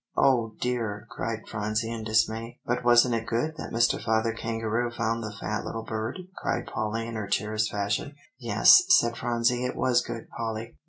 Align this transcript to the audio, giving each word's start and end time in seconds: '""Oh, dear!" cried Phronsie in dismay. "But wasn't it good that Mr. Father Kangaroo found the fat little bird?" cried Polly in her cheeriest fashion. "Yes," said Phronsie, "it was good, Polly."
'""Oh, 0.17 0.55
dear!" 0.59 1.05
cried 1.11 1.47
Phronsie 1.47 1.91
in 1.91 2.03
dismay. 2.03 2.57
"But 2.65 2.83
wasn't 2.83 3.13
it 3.13 3.27
good 3.27 3.55
that 3.57 3.69
Mr. 3.71 4.03
Father 4.03 4.33
Kangaroo 4.33 4.89
found 4.89 5.21
the 5.21 5.31
fat 5.39 5.63
little 5.63 5.83
bird?" 5.83 6.17
cried 6.37 6.65
Polly 6.65 7.05
in 7.05 7.13
her 7.13 7.27
cheeriest 7.27 7.69
fashion. 7.69 8.15
"Yes," 8.39 8.83
said 8.89 9.15
Phronsie, 9.15 9.63
"it 9.63 9.75
was 9.75 10.01
good, 10.01 10.27
Polly." 10.35 10.75